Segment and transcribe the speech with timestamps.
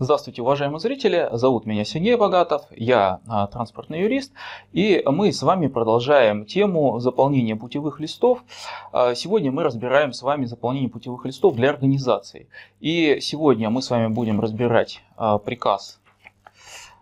[0.00, 1.28] Здравствуйте, уважаемые зрители!
[1.32, 4.32] Зовут меня Сергей Богатов, я а, транспортный юрист,
[4.72, 8.44] и мы с вами продолжаем тему заполнения путевых листов.
[8.92, 12.48] А, сегодня мы разбираем с вами заполнение путевых листов для организации.
[12.78, 15.98] И сегодня мы с вами будем разбирать а, приказ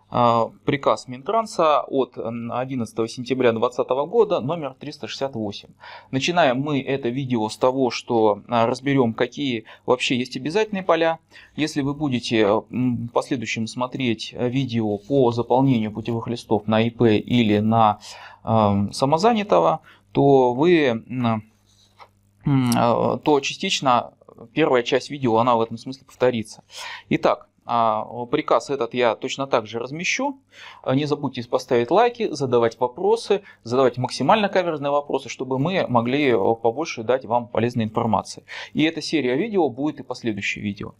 [0.09, 5.69] приказ Минтранса от 11 сентября 2020 года номер 368.
[6.11, 11.19] Начинаем мы это видео с того, что а, разберем, какие вообще есть обязательные поля.
[11.55, 17.99] Если вы будете в последующем смотреть видео по заполнению путевых листов на ИП или на
[18.43, 19.81] а, самозанятого,
[20.13, 21.03] то вы
[22.45, 24.13] то частично
[24.53, 26.63] первая часть видео она в этом смысле повторится.
[27.09, 27.56] Итак, а,
[28.31, 30.39] приказ этот я точно так же размещу.
[30.83, 36.55] А, не забудьте поставить лайки, задавать вопросы, задавать максимально каверзные вопросы, чтобы мы могли э,
[36.61, 38.43] побольше дать вам полезной информации.
[38.73, 40.93] И эта серия видео будет и последующее видео.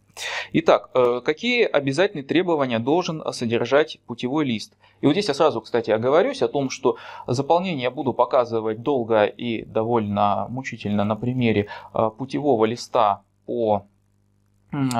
[0.52, 4.74] Итак, э, какие обязательные требования должен содержать путевой лист?
[5.00, 9.24] И вот здесь я сразу, кстати, оговорюсь о том, что заполнение я буду показывать долго
[9.24, 13.86] и довольно мучительно на примере э, путевого листа по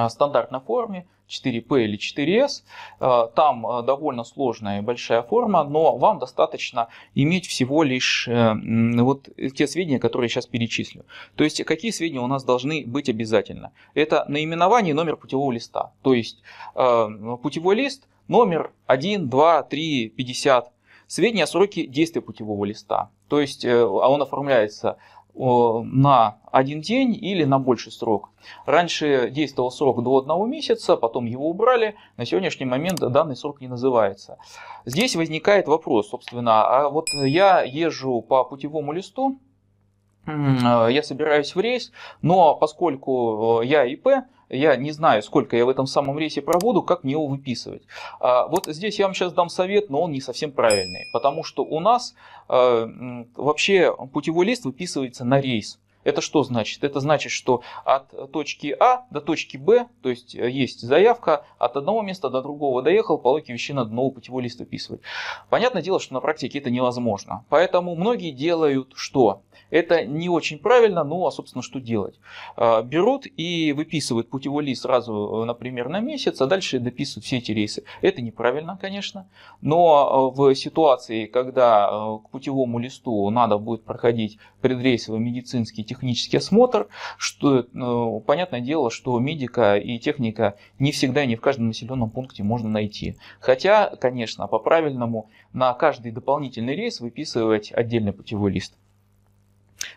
[0.08, 2.62] стандартной форме 4P или 4S.
[3.00, 8.54] Э, там э, довольно сложная и большая форма, но вам достаточно иметь всего лишь э,
[9.02, 11.04] вот те сведения, которые я сейчас перечислю.
[11.36, 13.72] То есть какие сведения у нас должны быть обязательно?
[13.94, 15.92] Это наименование и номер путевого листа.
[16.02, 16.42] То есть
[16.74, 20.72] путевой лист номер 1, 2, 3, 50.
[21.06, 23.10] Сведения о сроке действия путевого листа.
[23.28, 24.98] То есть он оформляется
[25.38, 28.30] на один день или на больший срок.
[28.66, 31.94] Раньше действовал срок до одного месяца, потом его убрали.
[32.16, 34.38] На сегодняшний момент данный срок не называется.
[34.84, 39.38] Здесь возникает вопрос, собственно, а вот я езжу по путевому листу,
[40.26, 44.08] я собираюсь в рейс, но поскольку я ИП,
[44.48, 47.82] я не знаю, сколько я в этом самом рейсе проводу, как мне его выписывать.
[48.20, 51.64] А, вот здесь я вам сейчас дам совет, но он не совсем правильный, потому что
[51.64, 52.14] у нас
[52.48, 52.88] а,
[53.36, 55.78] вообще путевой лист выписывается на рейс.
[56.04, 56.84] Это что значит?
[56.84, 61.76] Это значит, что от точки А до точки Б, то есть э, есть заявка, от
[61.76, 65.02] одного места до другого доехал, по логике вещей надо новый путевой лист выписывать.
[65.50, 67.44] Понятное дело, что на практике это невозможно.
[67.50, 69.42] Поэтому многие делают что?
[69.70, 72.18] Это не очень правильно, ну а собственно что делать?
[72.56, 77.52] А, берут и выписывают путевой лист сразу, например, на месяц, а дальше дописывают все эти
[77.52, 77.84] рейсы.
[78.00, 79.28] Это неправильно, конечно,
[79.60, 86.88] но в ситуации, когда э, к путевому листу надо будет проходить предрейсовый медицинский технический осмотр,
[87.16, 92.10] что ну, понятное дело, что медика и техника не всегда и не в каждом населенном
[92.10, 93.16] пункте можно найти.
[93.40, 98.74] Хотя, конечно, по правильному на каждый дополнительный рейс выписывать отдельный путевой лист.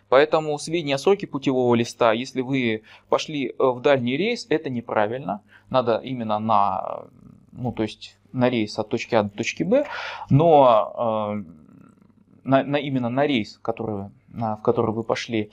[0.10, 5.42] Поэтому сведения о сроке путевого листа, если вы пошли э, в дальний рейс, это неправильно.
[5.70, 7.04] Надо именно на,
[7.52, 9.86] ну, то есть на рейс от точки А до точки Б,
[10.30, 11.44] но э,
[12.44, 15.50] на, на, именно на рейс, который, на, в который вы пошли,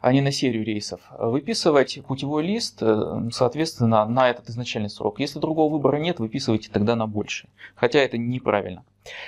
[0.00, 5.20] а не на серию рейсов, выписывать путевой лист, э, соответственно, на этот изначальный срок.
[5.20, 7.48] Если другого выбора нет, выписывайте тогда на больше.
[7.74, 8.84] Хотя это неправильно.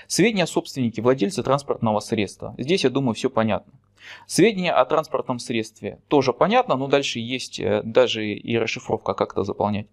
[0.07, 2.55] Сведения о собственнике, владельце транспортного средства.
[2.59, 3.73] Здесь, я думаю, все понятно.
[4.27, 9.45] Сведения о транспортном средстве тоже понятно, но дальше есть э, даже и расшифровка, как это
[9.45, 9.87] заполнять.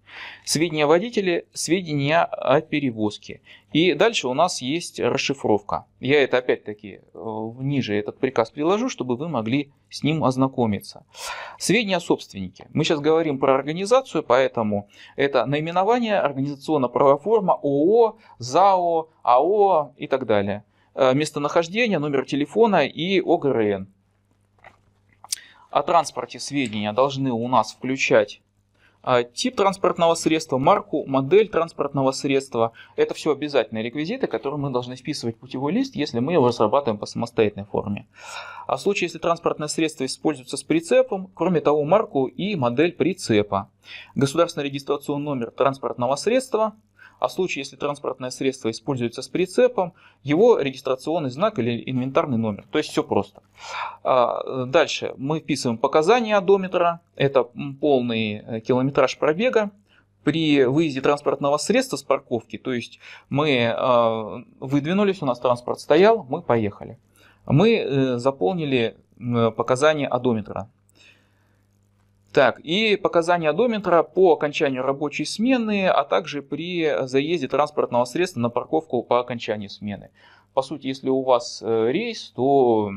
[0.45, 3.41] Сведения о водителе, сведения о перевозке.
[3.71, 5.85] И дальше у нас есть расшифровка.
[5.99, 11.05] Я это опять-таки э, ниже этот приказ приложу, чтобы вы могли с ним ознакомиться.
[11.57, 12.67] Сведения о собственнике.
[12.73, 20.25] Мы сейчас говорим про организацию, поэтому это наименование, организационно-правовая форма, ООО, ЗАО, АО и так
[20.25, 20.63] далее.
[20.95, 23.87] Э, местонахождение, номер телефона и ОГРН
[25.69, 28.41] о транспорте сведения должны у нас включать
[29.01, 32.73] а, тип транспортного средства, марку, модель транспортного средства.
[32.97, 36.99] Это все обязательные реквизиты, которые мы должны вписывать в путевой лист, если мы его разрабатываем
[36.99, 38.07] по самостоятельной форме.
[38.67, 43.69] А в случае, если транспортное средство используется с прицепом, кроме того, марку и модель прицепа.
[44.15, 46.75] Государственный регистрационный номер транспортного средства,
[47.19, 49.93] а в случае, если транспортное средство используется с прицепом,
[50.23, 52.65] его регистрационный знак или инвентарный номер.
[52.71, 53.41] То есть все просто.
[54.03, 57.01] А, дальше мы вписываем показания одометра.
[57.15, 57.43] Это
[57.79, 59.71] полный э, километраж пробега
[60.23, 62.99] при выезде транспортного средства с парковки, то есть
[63.29, 66.97] мы э, выдвинулись, у нас транспорт стоял, мы поехали.
[67.45, 68.97] Мы э, заполнили
[69.57, 70.69] показания одометра.
[72.31, 78.49] Так, и показания одометра по окончанию рабочей смены, а также при заезде транспортного средства на
[78.49, 80.11] парковку по окончании смены.
[80.53, 82.91] По сути, если у вас э, рейс, то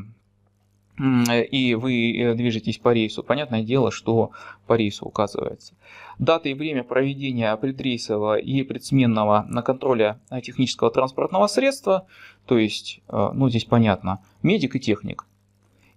[0.99, 4.31] и вы э, движетесь по рейсу, понятное дело, что
[4.67, 5.73] по рейсу указывается.
[6.19, 12.05] Дата и время проведения предрейсового и предсменного на контроле технического транспортного средства,
[12.45, 15.25] то есть, э, ну здесь понятно, медик и техник.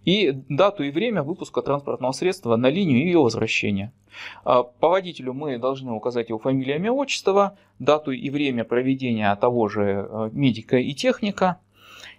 [0.07, 3.93] И дату и время выпуска транспортного средства на линию и ее возвращения.
[4.45, 9.69] А, по водителю мы должны указать его фамилию, имя, отчество, дату и время проведения того
[9.69, 11.61] же э, медика и техника.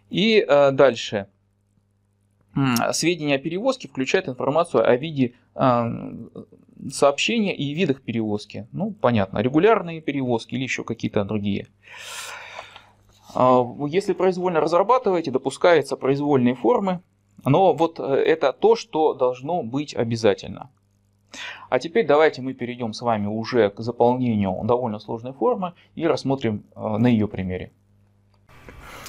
[0.09, 1.27] И дальше
[2.93, 5.91] сведения о перевозке включают информацию о виде а,
[6.91, 8.67] сообщения и видах перевозки.
[8.71, 11.67] Ну, понятно, регулярные перевозки или еще какие-то другие.
[13.35, 17.01] А, если произвольно разрабатываете, допускаются произвольные формы,
[17.45, 20.69] но вот э, это то, что должно быть обязательно.
[21.69, 26.63] А теперь давайте мы перейдем с вами уже к заполнению довольно сложной формы и рассмотрим
[26.75, 27.71] э, на ее примере.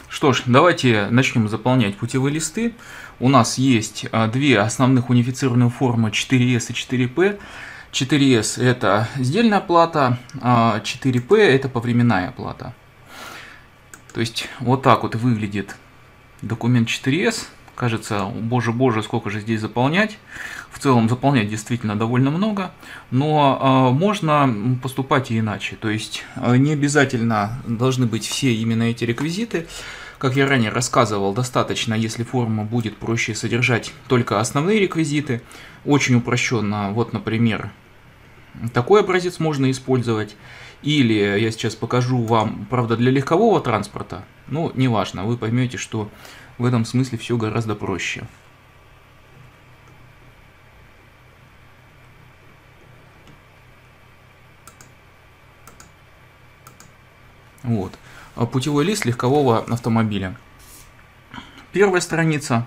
[0.09, 2.73] Что ж, давайте начнем заполнять путевые листы.
[3.21, 7.39] У нас есть а, две основных унифицированные формы 4S и 4P.
[7.93, 12.75] 4S это сдельная плата, а 4P это повременная плата.
[14.15, 15.77] То есть вот так вот выглядит
[16.41, 17.47] документ 4S.
[17.79, 20.19] Кажется, боже боже, сколько же здесь заполнять.
[20.73, 22.73] В целом заполнять действительно довольно много,
[23.13, 24.53] но э, можно
[24.83, 25.77] поступать и иначе.
[25.77, 29.69] То есть э, не обязательно должны быть все именно эти реквизиты.
[30.19, 35.43] Как я ранее рассказывал, достаточно, если форма будет проще содержать только основные реквизиты.
[35.85, 37.71] Очень упрощенно, вот, например,
[38.73, 40.37] такой образец можно использовать.
[40.83, 46.09] Или я сейчас покажу вам, правда, для легкового транспорта, но неважно, вы поймете, что
[46.57, 48.27] в этом смысле все гораздо проще.
[57.65, 57.93] Вот.
[58.37, 60.37] А путевой лист легкового автомобиля.
[61.73, 62.67] Первая страница,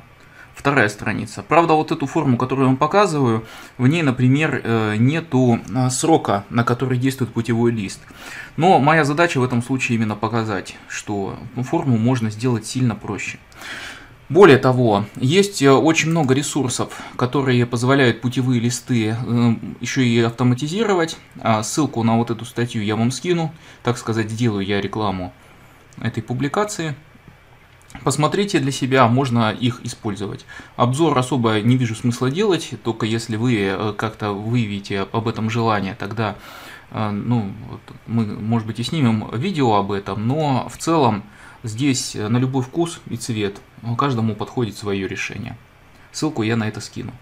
[0.56, 1.44] вторая страница.
[1.48, 3.46] Правда, вот эту форму, которую я вам показываю,
[3.78, 8.00] в ней, например, э, нету а, срока, на который действует путевой лист.
[8.58, 13.40] Но моя задача в этом случае именно показать, что форму можно сделать сильно проще.
[14.32, 21.18] Более того, есть э, очень много ресурсов, которые позволяют путевые листы э, еще и автоматизировать.
[21.42, 25.34] А ссылку на вот эту статью я вам скину, так сказать, сделаю я рекламу
[26.02, 26.96] этой публикации.
[28.04, 30.46] Посмотрите для себя, можно их использовать.
[30.76, 35.96] Обзор особо не вижу смысла делать, только если вы э, как-то выявите об этом желание,
[35.96, 36.36] тогда
[36.94, 37.54] ну,
[38.06, 41.24] мы, может быть, и снимем видео об этом, но в целом
[41.64, 43.62] Здесь э, на любой вкус и цвет,
[43.98, 45.58] каждому подходит свое решение.
[46.12, 47.14] Ссылку я на это скину.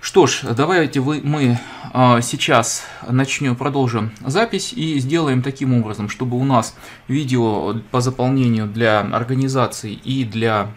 [0.00, 1.58] Что ж, давайте вы, мы
[1.92, 6.76] а, сейчас начнем, продолжим запись и сделаем таким образом, чтобы у нас
[7.08, 10.70] видео по заполнению для организаций и для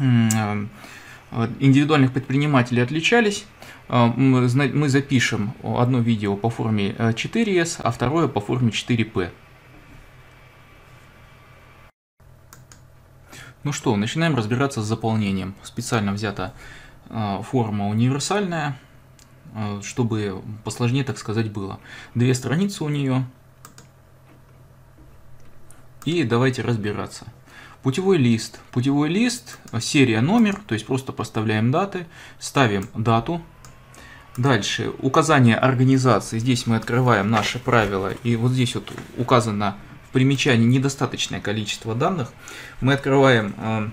[0.00, 0.66] э,
[1.60, 3.46] индивидуальных предпринимателей отличались.
[3.88, 9.30] А, мы запишем одно видео по форме 4S, а второе по форме 4P.
[13.62, 15.54] Ну что, начинаем разбираться с заполнением.
[15.62, 18.78] Специально взята э, форма универсальная,
[19.54, 21.80] э, чтобы посложнее, так сказать, было.
[22.14, 23.24] Две страницы у нее.
[26.04, 27.26] И давайте разбираться.
[27.82, 28.60] Путевой лист.
[28.72, 32.06] Путевой лист, серия, номер, то есть просто поставляем даты,
[32.38, 33.42] ставим дату.
[34.36, 36.38] Дальше указание организации.
[36.38, 39.76] Здесь мы открываем наши правила, и вот здесь вот указано
[40.08, 42.32] в примечании недостаточное количество данных,
[42.80, 43.92] мы открываем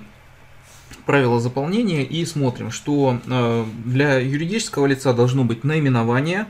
[1.05, 6.47] правила заполнения и смотрим, что э, для юридического лица должно быть наименование,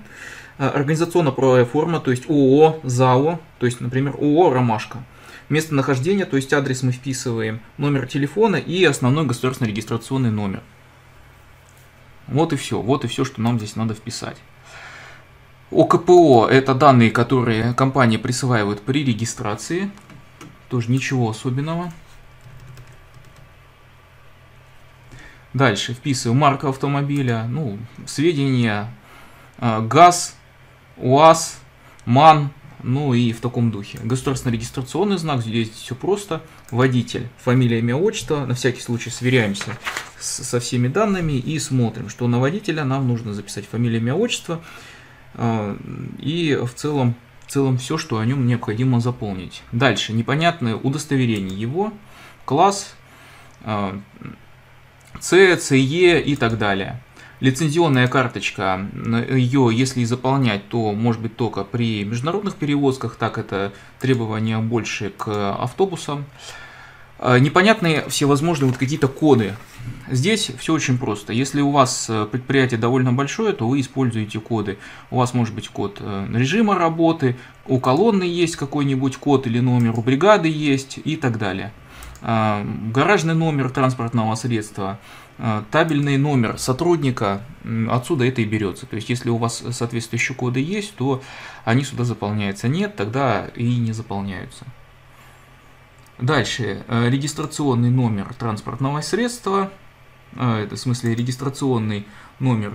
[0.58, 5.04] э, организационно-правовая форма, то есть ООО, ЗАО, то есть, например, ООО «Ромашка».
[5.50, 10.62] Местонахождение, то есть адрес мы вписываем, номер телефона и основной государственный регистрационный номер.
[12.28, 14.38] Вот и все, вот и все, что нам здесь надо вписать.
[15.72, 19.92] ОКПО– это данные, которые компания присваивает при регистрации.
[20.70, 21.92] Тоже ничего особенного.
[25.56, 28.94] Дальше вписываю марку автомобиля, ну, сведения,
[29.58, 30.36] а, ГАЗ,
[30.98, 31.60] УАЗ,
[32.06, 32.50] МАН,
[32.84, 33.98] ну и в таком духе.
[34.04, 36.42] Государственный регистрационный знак, здесь все просто.
[36.72, 38.46] Водитель, фамилия, имя, отчество.
[38.46, 39.78] На всякий случай сверяемся
[40.20, 44.62] со всеми данными и смотрим, что на водителя нам нужно записать фамилия, имя, отчество.
[45.36, 45.78] А,
[46.20, 47.16] и в целом,
[47.48, 49.64] в целом все, что о нем необходимо заполнить.
[49.72, 51.94] Дальше, непонятное удостоверение его,
[52.44, 52.94] класс,
[53.64, 53.98] а,
[55.20, 57.02] C, CE и так далее.
[57.42, 58.88] Лицензионная карточка,
[59.30, 65.54] ее если заполнять, то может быть только при международных перевозках, так это требования больше к
[65.56, 66.26] автобусам.
[67.20, 69.54] А, непонятные всевозможные вот какие-то коды,
[70.10, 71.34] Здесь все очень просто.
[71.34, 74.78] Если у вас э, предприятие довольно большое, то вы используете коды.
[75.10, 79.98] У вас может быть код э, режима работы, у колонны есть какой-нибудь код или номер,
[79.98, 81.74] у бригады есть и так далее.
[82.22, 85.00] А, гаражный номер транспортного средства,
[85.38, 87.42] а, табельный номер сотрудника,
[87.90, 88.86] отсюда это и берется.
[88.86, 91.22] То есть, если у вас соответствующие коды есть, то
[91.66, 92.68] они сюда заполняются.
[92.68, 94.66] Нет, тогда и не заполняются.
[96.18, 99.70] Дальше, э, регистрационный номер транспортного средства,
[100.36, 102.08] а, это в смысле регистрационный
[102.40, 102.74] номер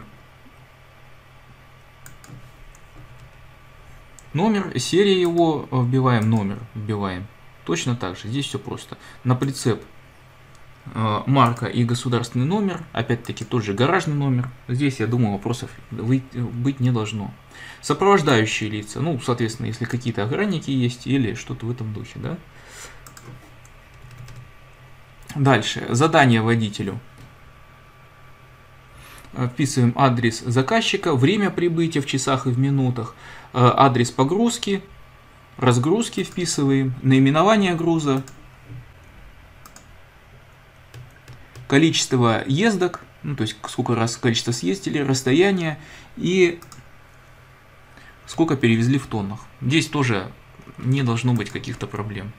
[4.32, 7.26] номер, серия его вбиваем, номер вбиваем.
[7.70, 8.98] Точно так же, здесь все просто.
[9.22, 9.80] На прицеп
[10.92, 14.50] э, марка и государственный номер, опять-таки тот же гаражный номер.
[14.66, 17.32] Здесь, я думаю, вопросов быть не должно.
[17.80, 22.38] Сопровождающие лица, ну, соответственно, если какие-то охранники есть или что-то в этом духе, да.
[25.36, 26.98] Дальше, задание водителю.
[29.32, 33.14] Вписываем адрес заказчика, время прибытия в часах и в минутах,
[33.52, 34.82] э, адрес погрузки,
[35.60, 38.22] разгрузки вписываем, наименование груза,
[41.68, 45.78] количество ездок, ну, то есть сколько раз количество съездили, расстояние
[46.16, 46.58] и
[48.26, 49.40] сколько перевезли в тоннах.
[49.60, 50.32] Здесь тоже
[50.78, 52.32] не должно быть каких-то проблем.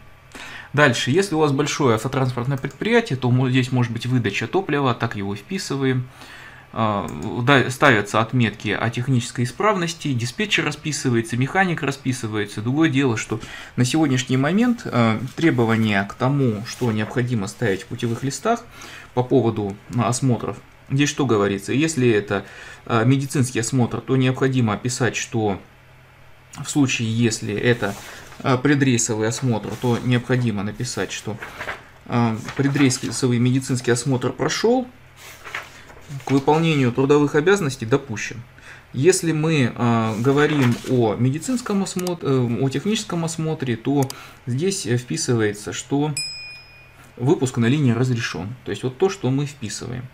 [0.74, 5.36] Дальше, если у вас большое автотранспортное предприятие, то здесь может быть выдача топлива, так его
[5.36, 6.08] вписываем.
[6.74, 7.06] А,
[7.70, 12.62] ставятся отметки о технической исправности, диспетчер расписывается, механик расписывается.
[12.62, 13.42] Другое дело, что
[13.76, 18.64] на сегодняшний момент а, требования к тому, что необходимо ставить в путевых листах
[19.14, 20.58] по поводу а, осмотров,
[20.90, 21.74] здесь что говорится?
[21.74, 22.46] Если это
[22.88, 25.60] медицинский осмотр, то необходимо описать, что
[26.64, 27.94] в случае, если это
[28.64, 31.38] предрейсовый осмотр, то необходимо написать, что
[32.58, 34.88] предрейсовый медицинский осмотр прошел,
[36.26, 38.42] к выполнению трудовых обязанностей допущен.
[38.94, 44.04] Если мы э, говорим о медицинском осмотре, э, о техническом осмотре, то
[44.46, 46.14] здесь вписывается, что
[47.16, 48.54] выпуск на линии разрешен.
[48.66, 50.06] То есть вот то, что мы вписываем.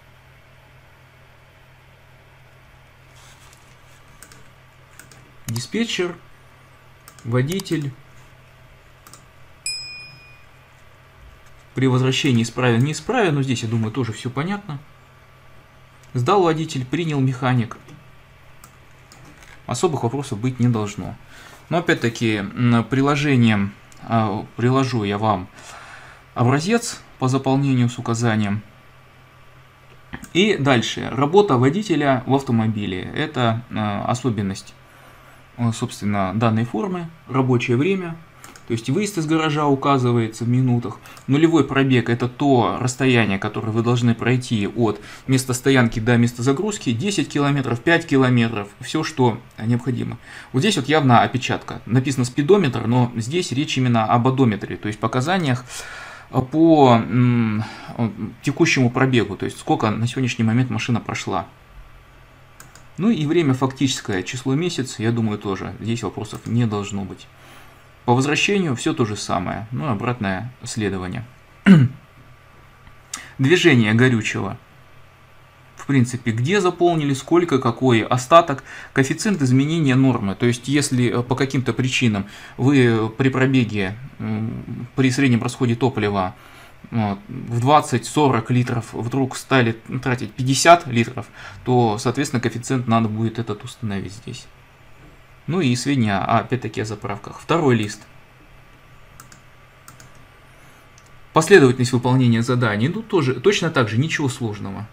[5.47, 6.15] Диспетчер,
[7.23, 7.91] водитель.
[11.73, 14.79] При возвращении исправен, не исправен, но здесь, я думаю, тоже все понятно.
[16.13, 17.77] Сдал водитель, принял механик.
[19.65, 21.15] Особых вопросов быть не должно.
[21.69, 22.43] Но опять-таки
[22.89, 23.73] приложением
[24.03, 25.47] а, приложу я вам
[26.33, 28.61] образец по заполнению с указанием.
[30.33, 31.09] И дальше.
[31.11, 33.01] Работа водителя в автомобиле.
[33.01, 34.73] Это а, особенность,
[35.73, 37.09] собственно, данной формы.
[37.27, 38.15] Рабочее время
[38.67, 40.99] то есть выезд из гаража указывается в минутах.
[41.27, 46.91] Нулевой пробег это то расстояние, которое вы должны пройти от места стоянки до места загрузки.
[46.91, 50.17] 10 километров, 5 километров, все, что необходимо.
[50.51, 51.81] Вот здесь вот явно опечатка.
[51.85, 55.63] Написано спидометр, но здесь речь именно об одометре, то есть показаниях
[56.51, 57.01] по
[58.41, 61.47] текущему пробегу, то есть сколько на сегодняшний момент машина прошла.
[62.97, 67.27] Ну и время фактическое, число месяц, я думаю тоже, здесь вопросов не должно быть.
[68.07, 71.25] По возвращению все то же самое, ну обратное следование.
[73.37, 74.57] Движение горючего.
[75.75, 80.35] В принципе, где заполнили, сколько, какой остаток, коэффициент изменения нормы.
[80.35, 83.97] То есть, если э, по каким-то причинам вы при пробеге,
[84.95, 86.33] при среднем расходе топлива
[86.91, 91.27] в 20-40 литров вдруг стали тратить 50 литров,
[91.65, 94.47] то, соответственно, коэффициент надо будет этот установить здесь.
[95.47, 97.39] Ну и свинья, а опять-таки о заправках.
[97.39, 98.01] Второй лист.
[101.33, 102.89] Последовательность выполнения заданий.
[102.89, 104.87] Ну, тоже точно так же, ничего сложного.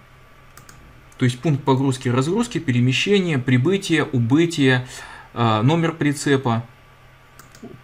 [1.19, 4.87] То есть пункт погрузки, разгрузки, перемещения, прибытия, убытия,
[5.33, 6.65] а, номер прицепа,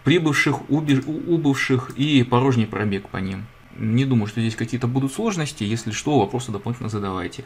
[0.03, 3.45] прибывших, убывших и порожний пробег по ним.
[3.77, 5.63] Не думаю, что здесь какие-то будут сложности.
[5.63, 7.45] Если что, вопросы дополнительно задавайте.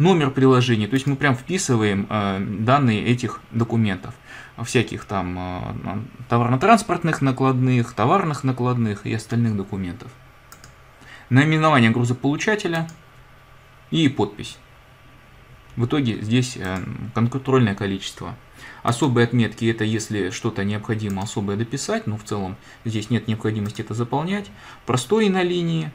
[0.00, 4.14] Номер приложения, то есть мы прям вписываем э, данные этих документов
[4.64, 5.98] всяких там э,
[6.30, 10.10] товарно-транспортных накладных, товарных накладных и остальных документов.
[11.28, 12.88] Наименование грузополучателя
[13.90, 14.56] и подпись.
[15.76, 16.78] В итоге здесь э,
[17.14, 18.36] контрольное количество.
[18.82, 23.92] Особые отметки это если что-то необходимо особое дописать, но в целом здесь нет необходимости это
[23.92, 24.50] заполнять.
[24.86, 25.92] Простой на линии,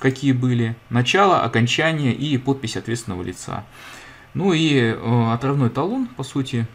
[0.00, 3.64] какие были, начало, окончание и подпись ответственного лица.
[4.34, 6.66] Ну и э, отравной талон, по сути,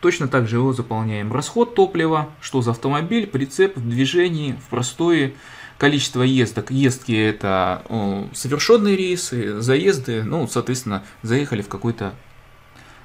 [0.00, 1.30] Точно так же его заполняем.
[1.32, 5.34] Расход топлива, что за автомобиль, прицеп в движении, в простое
[5.76, 6.70] количество ездок.
[6.70, 12.14] Ездки это о, совершенные рейсы, заезды, ну, соответственно, заехали в какой-то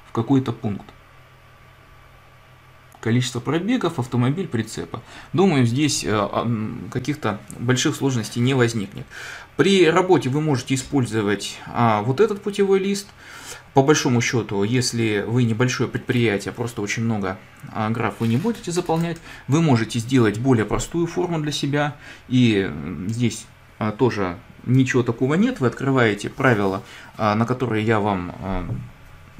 [0.08, 0.86] в какой-то пункт.
[3.06, 5.00] Количество пробегов, автомобиль, прицепа.
[5.32, 6.28] Думаю, здесь э,
[6.90, 9.06] каких-то больших сложностей не возникнет.
[9.56, 13.06] При работе вы можете использовать а, вот этот путевой лист.
[13.74, 17.38] По большому счету, если вы небольшое предприятие, просто очень много
[17.72, 21.94] а, граф вы не будете заполнять, вы можете сделать более простую форму для себя.
[22.26, 22.68] И
[23.06, 23.46] здесь
[23.78, 25.60] а, тоже ничего такого нет.
[25.60, 26.82] Вы открываете правила,
[27.16, 28.80] а, на которые я вам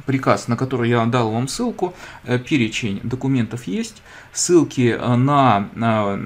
[0.04, 6.18] приказ, на который я дал вам ссылку, э, перечень документов есть, ссылки э, на, на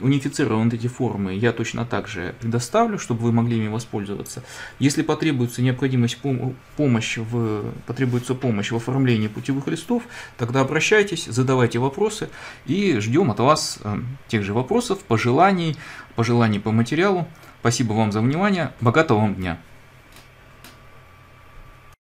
[0.00, 4.42] унифицированные эти формы я точно так же предоставлю, чтобы вы могли ими воспользоваться.
[4.78, 10.04] Если потребуется необходимость пом помощи в, потребуется помощь в оформлении путевых листов,
[10.36, 12.28] тогда обращайтесь, задавайте вопросы
[12.66, 13.98] и ждем от вас э,
[14.28, 15.76] тех же вопросов, пожеланий,
[16.14, 17.26] пожеланий по материалу.
[17.60, 19.58] Спасибо вам за внимание, богатого вам дня!